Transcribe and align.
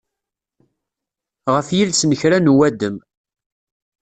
Ɣef 1.53 1.67
yiles 1.75 2.01
n 2.05 2.11
kra 2.19 2.37
n 2.39 2.51
uwadem. 2.51 2.95